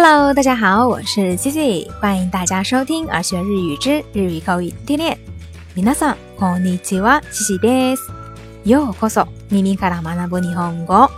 [0.00, 5.18] Hello，大家好，我是 i 茜 i 欢迎大家收听《儿学日语之日语口语天天练》。
[5.82, 8.08] 皆さんこんにちは、茜茜です。
[8.64, 11.10] ようこそ耳から学ぶ日本語。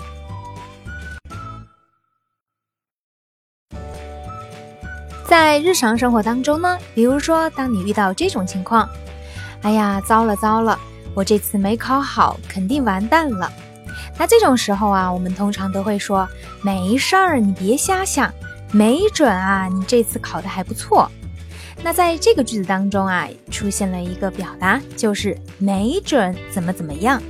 [5.29, 8.89] 在日常生活当中呢，比如说当你遇到这种情况，
[9.61, 10.79] 哎呀，糟了糟了，
[11.13, 13.47] 我这次没考好，肯定完蛋了。
[14.19, 16.27] 那这种时候啊，我们通常都会说
[16.63, 18.33] 没事儿，你别瞎想。
[18.73, 21.11] 没准啊，你这次考的还不错。
[21.83, 27.21] 那在这个句子当中啊，出现了一个表达，就是“没准”怎么怎么样。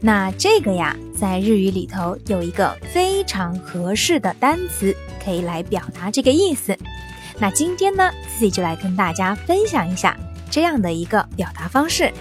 [0.00, 6.76] 那这个呀，在日语里头有一个非常合适的单词，可以来表达这个意思。
[7.38, 10.14] 那今天呢，自己就来跟大家分享一下
[10.50, 12.12] 这样的一个表达方式。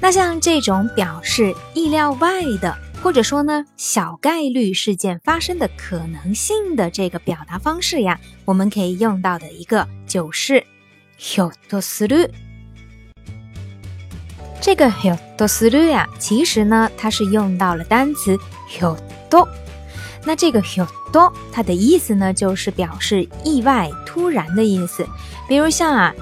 [0.00, 2.74] 那像这种表示意料外的。
[3.06, 10.66] 或者说呢，小概率事件发生的可能性的这个表达方式呀，我们可以用到的一个就是
[11.20, 12.28] “よどする”。
[14.60, 18.36] 这个“よどする”呀，其实呢，它是用到了单词
[18.80, 18.96] “よ
[19.30, 19.46] ど”。
[20.26, 25.06] 那这个“よど”，它的意思呢，就是表示意外、突然的意思。
[25.48, 26.12] 比如像啊，“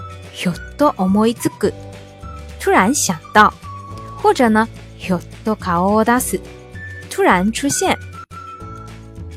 [0.43, 1.73] よど思いつく”，
[2.61, 3.51] 突然想到；
[4.21, 4.69] 或者呢
[5.09, 6.39] ，“よど顔を出す”。
[7.15, 7.97] 突然出现，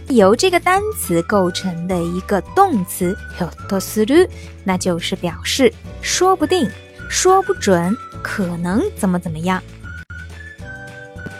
[0.09, 3.43] 由这个单词构成的一个动词 y
[3.75, 4.27] o t t
[4.63, 6.67] 那就是表示说不定、
[7.07, 9.61] 说不准、可能怎么怎么样。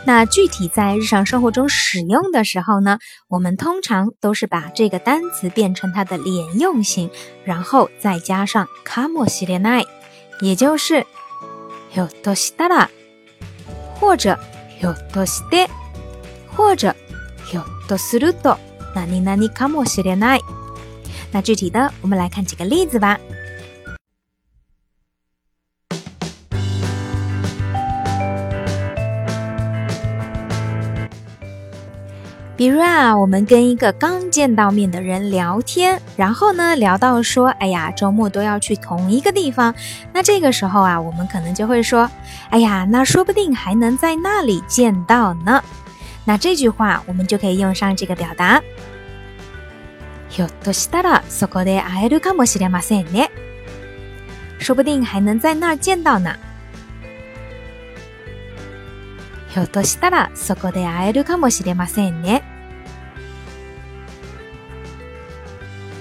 [0.06, 7.10] 那具体在日常生活中使用的时候呢，我们通常都是把这个单词变成它的连用型，
[7.46, 9.88] 然后再加上かも m o s
[10.46, 11.04] 也就是
[11.96, 12.88] yotto
[13.96, 14.38] 或者
[14.80, 15.68] y o t t
[16.58, 16.92] 或者，
[17.46, 18.58] ヒョドスルド、
[18.96, 20.42] ナニナニカモシレナイ。
[21.32, 23.20] 那具体的，我们来看几个例子吧。
[32.56, 39.76] 比如啊，我们跟一个刚见到面的人聊天，然后呢，聊到说：“哎呀，周末都要去同一个地方。”
[40.12, 42.10] 那这个时候啊，我们可能就会说
[42.50, 45.64] ：“哎呀，那说不定还能在那里见到呢。”
[46.28, 48.62] 那这句话我们就可以用上这个表达。
[50.30, 53.32] ひょっとしたらそこで会えるかもしれませんね。
[54.60, 56.36] 说不定还能在那儿见到呢。
[59.54, 62.44] ひょっとしたらそこで会えるかもしれませんね。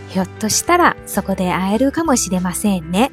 [0.08, 3.12] ひょっとしたらそこで会えるかもしれませんね。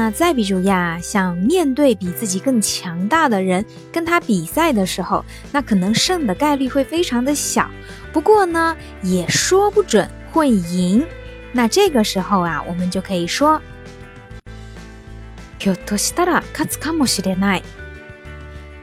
[0.00, 3.62] 那再比如呀，想面对比自己更强大的人
[3.92, 5.22] 跟他比赛的时候，
[5.52, 7.70] 那可能胜的概率会非常的小。
[8.10, 11.04] 不过呢，也说不准会赢。
[11.52, 13.60] 那这个时候啊，我们就可以说，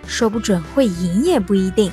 [0.05, 1.91] 说不准会赢也不一定。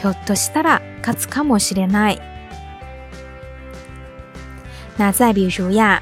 [0.00, 2.20] ひょっとしたら勝つかもしれない。
[4.96, 6.00] 那再比如呀，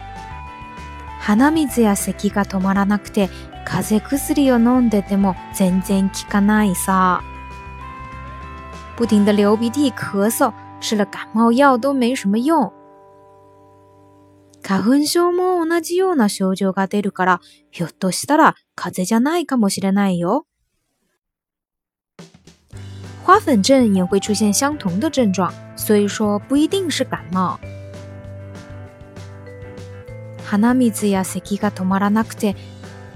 [1.21, 3.29] 鼻水や咳が止まらなくて
[3.65, 7.23] 風邪薬を飲んでても全然効かないさ。
[8.97, 12.73] 不停的流鼻涕、咳嗽，吃了感冒药都没什么用。
[14.63, 17.41] 花粉症も同じような症状が出るから、
[17.73, 20.48] ひょっとしたら風邪じゃないかもしれないよ。
[23.29, 27.59] 花粉症也会出现相同的症状，所以说不一定是感冒。
[30.49, 32.57] 鼻水や咳が止まらなくて、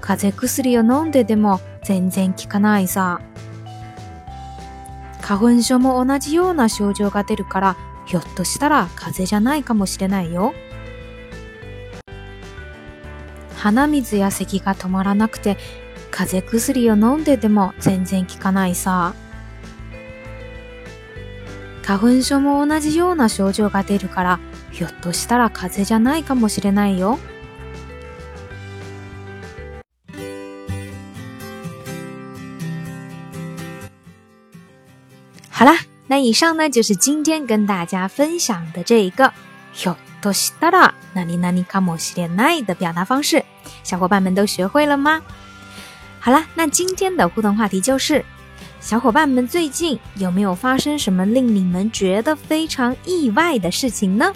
[0.01, 3.21] 風邪薬を飲んででも全然効かないさ。
[5.19, 7.75] 花粉症も同じような症状が出るから、
[8.05, 10.53] ひょっとしたら風邪じゃないかもしれないよ。
[13.57, 15.57] 鼻水や咳が止まらなくて、
[16.11, 19.15] 風邪薬を飲んででも全然効かないさ。
[21.85, 24.39] 花粉症も同じような症状が出るから
[24.71, 27.19] ひょっとしたら風邪じゃないかもしれないよ
[35.51, 35.75] 好啦，
[36.07, 39.31] 那以上呢就是今天跟大家分享的这一个
[39.73, 43.45] “ひょっとしたら何々かもしれない”的表达方式，
[43.83, 45.21] 小伙伴们都学会了吗？
[46.19, 48.25] 好啦，那今天的互动话题就是
[48.85, 54.33] 小伙伴们最近有没有发生什么令你们觉得非常意外的事情呢？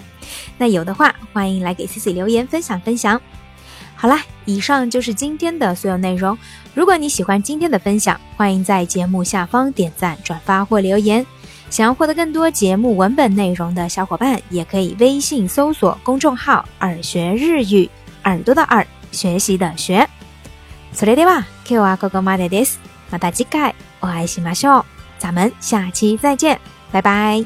[0.56, 3.20] 那有的话，欢迎来给 Cici 留言分享分享。
[3.94, 6.36] 好了，以上就是今天的所有内容。
[6.74, 11.24] 如果你喜欢今天的分享，欢迎在节目下方点赞、转发或留言。
[11.68, 17.86] 想要获得更多节目文本内容的小伙伴，也可以微信搜索公众号“耳学日语”，
[18.24, 20.08] 耳朵的耳，学习的学。
[20.96, 22.78] それでは、今日はここまでです。
[23.10, 23.74] また次回。
[24.00, 24.84] 我爱喜马秀，
[25.18, 26.58] 咱们下期再见，
[26.90, 27.44] 拜拜。